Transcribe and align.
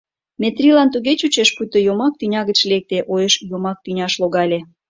Метрийлан 0.41 0.89
туге 0.93 1.13
чучеш, 1.19 1.49
пуйто 1.55 1.77
йомак 1.87 2.13
тӱня 2.19 2.41
гыч 2.49 2.59
лекте, 2.71 2.97
уэш 3.11 3.33
йомак 3.49 3.77
тӱняш 3.83 4.13
логале. 4.21 4.59